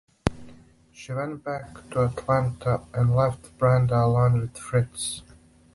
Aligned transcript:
She 0.91 1.13
went 1.13 1.43
back 1.43 1.75
to 1.91 2.05
Atlanta 2.05 2.81
and 2.91 3.15
left 3.15 3.55
Brenda 3.59 3.97
alone 4.03 4.39
with 4.41 4.57
Fritz. 4.57 5.21